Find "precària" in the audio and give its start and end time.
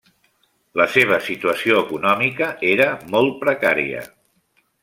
3.47-4.05